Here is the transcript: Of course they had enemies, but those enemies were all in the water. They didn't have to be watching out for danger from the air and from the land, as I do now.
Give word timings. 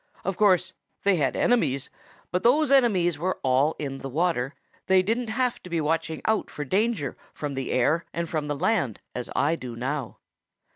Of 0.23 0.35
course 0.35 0.73
they 1.03 1.17
had 1.17 1.35
enemies, 1.35 1.91
but 2.31 2.41
those 2.41 2.71
enemies 2.71 3.19
were 3.19 3.39
all 3.43 3.75
in 3.77 3.99
the 3.99 4.09
water. 4.09 4.55
They 4.87 5.03
didn't 5.03 5.29
have 5.29 5.61
to 5.61 5.69
be 5.69 5.79
watching 5.79 6.21
out 6.25 6.49
for 6.49 6.65
danger 6.65 7.15
from 7.35 7.53
the 7.53 7.69
air 7.69 8.05
and 8.11 8.27
from 8.27 8.47
the 8.47 8.55
land, 8.57 8.99
as 9.13 9.29
I 9.35 9.55
do 9.55 9.75
now. 9.75 10.17